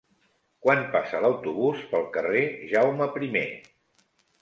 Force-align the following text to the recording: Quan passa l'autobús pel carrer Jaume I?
Quan 0.65 0.81
passa 0.95 1.19
l'autobús 1.27 1.85
pel 1.93 2.09
carrer 2.19 2.43
Jaume 2.75 3.11
I? 3.33 3.43